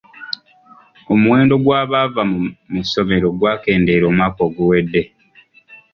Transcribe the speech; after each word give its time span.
Omuwendo 1.13 1.55
gw'abaava 1.63 2.21
mu 2.71 2.79
ssomero 2.85 3.27
gwakendeera 3.39 4.05
omwaka 4.11 4.39
oguwedde. 4.47 5.01